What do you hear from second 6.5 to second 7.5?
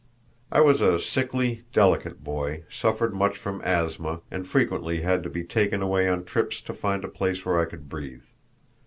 to find a place